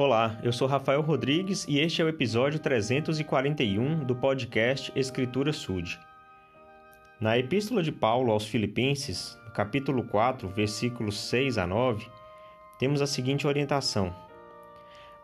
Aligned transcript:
Olá, 0.00 0.38
eu 0.44 0.52
sou 0.52 0.68
Rafael 0.68 1.00
Rodrigues 1.00 1.66
e 1.66 1.80
este 1.80 2.00
é 2.00 2.04
o 2.04 2.08
episódio 2.08 2.60
341 2.60 4.04
do 4.04 4.14
podcast 4.14 4.92
Escritura 4.94 5.52
Sud. 5.52 5.98
Na 7.20 7.36
Epístola 7.36 7.82
de 7.82 7.90
Paulo 7.90 8.30
aos 8.30 8.46
Filipenses, 8.46 9.36
no 9.44 9.50
capítulo 9.50 10.04
4, 10.04 10.48
versículos 10.50 11.18
6 11.28 11.58
a 11.58 11.66
9, 11.66 12.06
temos 12.78 13.02
a 13.02 13.08
seguinte 13.08 13.44
orientação: 13.44 14.14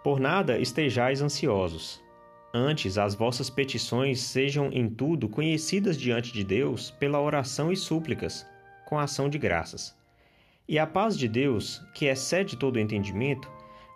Por 0.02 0.18
nada 0.18 0.58
estejais 0.58 1.22
ansiosos. 1.22 2.02
Antes, 2.52 2.98
as 2.98 3.14
vossas 3.14 3.48
petições 3.48 4.22
sejam 4.22 4.72
em 4.72 4.90
tudo 4.90 5.28
conhecidas 5.28 5.96
diante 5.96 6.32
de 6.32 6.42
Deus 6.42 6.90
pela 6.90 7.20
oração 7.20 7.70
e 7.70 7.76
súplicas, 7.76 8.44
com 8.86 8.98
ação 8.98 9.28
de 9.28 9.38
graças. 9.38 9.96
E 10.68 10.80
a 10.80 10.86
paz 10.86 11.16
de 11.16 11.28
Deus, 11.28 11.80
que 11.94 12.06
excede 12.06 12.56
todo 12.56 12.80
entendimento, 12.80 13.48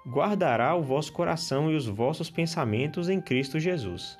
guardará 0.08 0.74
o 0.74 0.82
vosso 0.82 1.12
coração 1.12 1.70
e 1.70 1.76
os 1.76 1.86
vossos 1.86 2.30
pensamentos 2.30 3.10
em 3.10 3.20
Cristo 3.20 3.60
Jesus. 3.60 4.18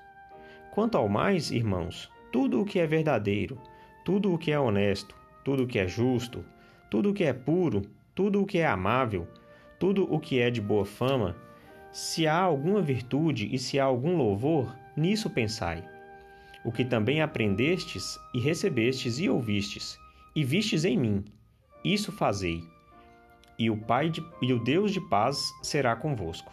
Quanto 0.71 0.99
ao 0.99 1.09
mais, 1.09 1.51
irmãos, 1.51 2.11
tudo 2.31 2.61
o 2.61 2.65
que 2.65 2.79
é 2.79 2.87
verdadeiro, 2.87 3.59
tudo 4.05 4.35
o 4.35 4.39
que 4.39 4.53
é 4.53 4.61
honesto, 4.61 5.17
tudo 5.43 5.63
o 5.63 5.67
que 5.67 5.79
é 5.79 5.89
justo, 5.89 6.45
tudo 6.91 7.11
o 7.11 7.15
que 7.15 7.25
é 7.25 7.33
puro, 7.33 7.83
tudo 8.15 8.43
o 8.43 8.47
que 8.47 8.59
é 8.59 8.67
amável, 8.67 9.27
tudo 9.79 10.07
o 10.13 10.21
que 10.21 10.39
é 10.39 10.51
de 10.51 10.61
boa 10.61 10.85
fama, 10.85 11.35
se 11.91 12.27
há 12.27 12.39
alguma 12.39 12.83
virtude 12.83 13.49
e 13.51 13.59
se 13.59 13.81
há 13.81 13.85
algum 13.85 14.15
louvor, 14.15 14.77
nisso 14.95 15.31
pensai. 15.31 15.83
O 16.63 16.71
que 16.71 16.85
também 16.85 17.23
aprendestes 17.23 18.19
e 18.35 18.41
recebestes 18.41 19.19
e 19.19 19.31
ouvistes, 19.31 19.99
e 20.37 20.45
vistes 20.45 20.85
em 20.85 20.99
mim, 20.99 21.25
isso 21.83 22.13
fazei 22.13 22.63
e 23.59 23.71
o 23.71 23.77
Pai 23.77 24.09
de, 24.09 24.25
e 24.41 24.53
o 24.53 24.63
Deus 24.63 24.93
de 24.93 25.01
paz 25.01 25.53
será 25.63 25.97
convosco. 25.97 26.53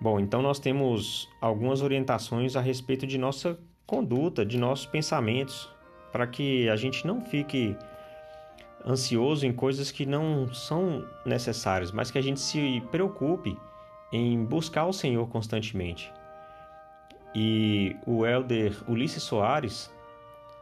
Bom, 0.00 0.18
então 0.18 0.40
nós 0.40 0.58
temos 0.58 1.28
algumas 1.40 1.82
orientações 1.82 2.56
a 2.56 2.60
respeito 2.60 3.06
de 3.06 3.18
nossa 3.18 3.58
conduta, 3.86 4.46
de 4.46 4.56
nossos 4.56 4.86
pensamentos, 4.86 5.68
para 6.10 6.26
que 6.26 6.68
a 6.70 6.76
gente 6.76 7.06
não 7.06 7.20
fique 7.20 7.76
ansioso 8.86 9.44
em 9.44 9.52
coisas 9.52 9.90
que 9.90 10.06
não 10.06 10.52
são 10.54 11.06
necessárias, 11.26 11.92
mas 11.92 12.10
que 12.10 12.16
a 12.16 12.22
gente 12.22 12.40
se 12.40 12.82
preocupe 12.90 13.58
em 14.12 14.42
buscar 14.44 14.86
o 14.86 14.92
Senhor 14.92 15.28
constantemente. 15.28 16.10
E 17.34 17.94
o 18.06 18.24
elder 18.24 18.74
Ulisses 18.88 19.22
Soares, 19.22 19.92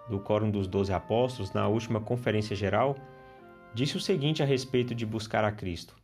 do 0.09 0.19
Quórum 0.19 0.51
dos 0.51 0.67
Doze 0.67 0.93
Apóstolos, 0.93 1.53
na 1.53 1.69
última 1.69 2.01
conferência 2.01 2.57
geral, 2.57 2.97
disse 3.79 3.97
o 3.97 4.01
seguinte 4.01 4.43
a 4.43 4.47
respeito 4.47 4.93
de 4.93 5.07
buscar 5.07 5.45
a 5.45 5.53
Cristo: 5.53 5.95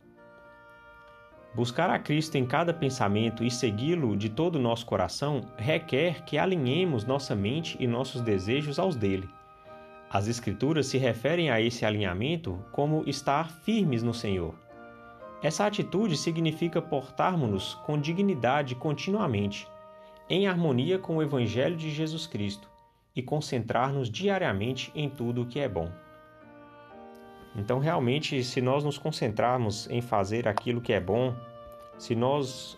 Buscar 1.53 1.89
a 1.89 1.99
Cristo 1.99 2.37
em 2.37 2.45
cada 2.45 2.73
pensamento 2.73 3.43
e 3.43 3.51
segui-lo 3.51 4.15
de 4.15 4.29
todo 4.29 4.55
o 4.55 4.61
nosso 4.61 4.85
coração 4.85 5.41
requer 5.57 6.23
que 6.23 6.37
alinhemos 6.37 7.03
nossa 7.03 7.35
mente 7.35 7.75
e 7.77 7.85
nossos 7.85 8.21
desejos 8.21 8.79
aos 8.79 8.95
dele. 8.95 9.27
As 10.09 10.29
Escrituras 10.29 10.87
se 10.87 10.97
referem 10.97 11.49
a 11.49 11.59
esse 11.59 11.85
alinhamento 11.85 12.63
como 12.71 13.03
estar 13.05 13.51
firmes 13.51 14.01
no 14.01 14.13
Senhor. 14.13 14.55
Essa 15.43 15.65
atitude 15.65 16.15
significa 16.15 16.81
portarmos-nos 16.81 17.73
com 17.85 17.99
dignidade 17.99 18.73
continuamente, 18.73 19.67
em 20.29 20.47
harmonia 20.47 20.97
com 20.97 21.17
o 21.17 21.21
Evangelho 21.21 21.75
de 21.75 21.91
Jesus 21.91 22.25
Cristo, 22.25 22.69
e 23.13 23.21
concentrar-nos 23.21 24.09
diariamente 24.09 24.93
em 24.95 25.09
tudo 25.09 25.41
o 25.41 25.45
que 25.45 25.59
é 25.59 25.67
bom. 25.67 25.91
Então, 27.55 27.79
realmente, 27.79 28.43
se 28.43 28.61
nós 28.61 28.83
nos 28.83 28.97
concentrarmos 28.97 29.89
em 29.89 30.01
fazer 30.01 30.47
aquilo 30.47 30.81
que 30.81 30.91
é 30.91 30.99
bom, 30.99 31.33
se 31.97 32.13
nós 32.13 32.77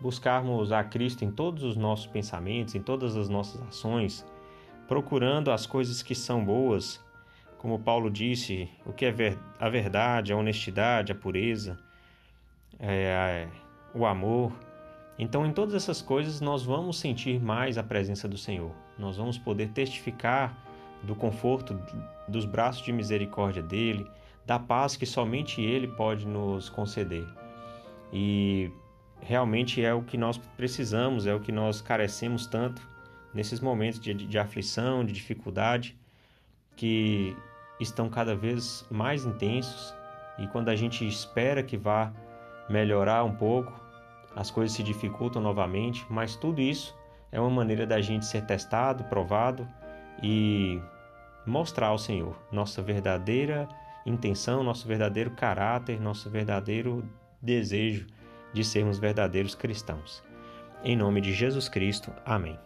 buscarmos 0.00 0.72
a 0.72 0.82
Cristo 0.84 1.24
em 1.24 1.30
todos 1.30 1.64
os 1.64 1.76
nossos 1.76 2.06
pensamentos, 2.06 2.74
em 2.74 2.82
todas 2.82 3.16
as 3.16 3.28
nossas 3.28 3.60
ações, 3.62 4.24
procurando 4.86 5.50
as 5.50 5.66
coisas 5.66 6.02
que 6.02 6.14
são 6.14 6.44
boas, 6.44 7.00
como 7.58 7.78
Paulo 7.78 8.10
disse, 8.10 8.68
o 8.84 8.92
que 8.92 9.04
é 9.04 9.12
ver 9.12 9.38
a 9.58 9.68
verdade, 9.68 10.32
a 10.32 10.36
honestidade, 10.36 11.12
a 11.12 11.14
pureza, 11.14 11.78
é, 12.78 13.46
o 13.94 14.04
amor. 14.04 14.52
Então, 15.16 15.46
em 15.46 15.52
todas 15.52 15.74
essas 15.74 16.02
coisas, 16.02 16.40
nós 16.40 16.64
vamos 16.64 16.98
sentir 16.98 17.40
mais 17.40 17.78
a 17.78 17.82
presença 17.82 18.28
do 18.28 18.36
Senhor. 18.36 18.72
Nós 18.98 19.16
vamos 19.16 19.38
poder 19.38 19.68
testificar 19.68 20.56
do 21.02 21.14
conforto 21.14 21.78
dos 22.28 22.44
braços 22.44 22.82
de 22.82 22.92
misericórdia 22.92 23.62
dele, 23.62 24.06
da 24.46 24.58
paz 24.58 24.96
que 24.96 25.06
somente 25.06 25.60
ele 25.60 25.88
pode 25.88 26.26
nos 26.26 26.68
conceder. 26.68 27.26
E 28.12 28.70
realmente 29.20 29.84
é 29.84 29.94
o 29.94 30.02
que 30.02 30.16
nós 30.16 30.38
precisamos, 30.56 31.26
é 31.26 31.34
o 31.34 31.40
que 31.40 31.52
nós 31.52 31.80
carecemos 31.80 32.46
tanto 32.46 32.86
nesses 33.32 33.60
momentos 33.60 34.00
de, 34.00 34.14
de 34.14 34.38
aflição, 34.38 35.04
de 35.04 35.12
dificuldade, 35.12 35.96
que 36.76 37.36
estão 37.80 38.08
cada 38.08 38.34
vez 38.34 38.86
mais 38.90 39.24
intensos 39.24 39.94
e 40.38 40.46
quando 40.46 40.68
a 40.68 40.76
gente 40.76 41.06
espera 41.06 41.62
que 41.62 41.76
vá 41.76 42.12
melhorar 42.68 43.24
um 43.24 43.34
pouco, 43.34 43.72
as 44.34 44.50
coisas 44.50 44.76
se 44.76 44.82
dificultam 44.82 45.42
novamente, 45.42 46.06
mas 46.08 46.36
tudo 46.36 46.60
isso 46.60 46.96
é 47.30 47.40
uma 47.40 47.50
maneira 47.50 47.86
da 47.86 48.00
gente 48.00 48.24
ser 48.24 48.44
testado, 48.46 49.04
provado 49.04 49.68
e 50.22 50.80
mostrar 51.46 51.88
ao 51.88 51.98
Senhor 51.98 52.36
nossa 52.50 52.82
verdadeira 52.82 53.68
intenção, 54.04 54.62
nosso 54.62 54.86
verdadeiro 54.86 55.30
caráter, 55.30 56.00
nosso 56.00 56.28
verdadeiro 56.28 57.04
desejo 57.40 58.06
de 58.52 58.64
sermos 58.64 58.98
verdadeiros 58.98 59.54
cristãos. 59.54 60.22
Em 60.84 60.96
nome 60.96 61.20
de 61.20 61.32
Jesus 61.32 61.68
Cristo, 61.68 62.12
amém. 62.24 62.58